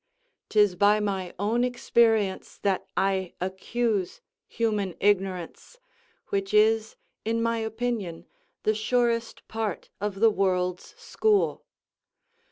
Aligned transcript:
'Tis 0.49 0.73
by 0.75 0.99
my 0.99 1.31
own 1.37 1.63
experience 1.63 2.57
that 2.63 2.87
I 2.97 3.35
accuse 3.39 4.19
human 4.47 4.95
ignorance, 4.99 5.77
which 6.29 6.55
is, 6.55 6.95
in 7.23 7.39
my 7.39 7.59
opinion, 7.59 8.25
the 8.63 8.73
surest 8.73 9.47
part 9.47 9.91
of 9.99 10.19
the 10.19 10.31
world's 10.31 10.95
school. 10.99 11.65